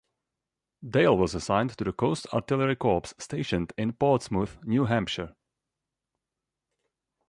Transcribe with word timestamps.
Dale 0.83 1.15
was 1.15 1.35
assigned 1.35 1.77
to 1.77 1.83
the 1.83 1.93
Coast 1.93 2.25
Artillery 2.33 2.75
Corps 2.75 3.13
stationed 3.19 3.71
in 3.77 3.93
Portsmouth, 3.93 4.57
New 4.63 4.85
Hampshire. 4.85 5.35